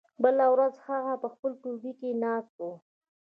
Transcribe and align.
بله 0.23 0.45
ورځ 0.53 0.73
هغه 0.87 1.13
په 1.21 1.27
خپل 1.33 1.51
ټولګي 1.61 1.93
کې 1.99 2.09
ناست 2.23 2.55
و. 2.61 2.69